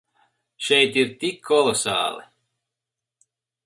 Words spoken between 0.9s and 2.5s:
ir tik kolosāli.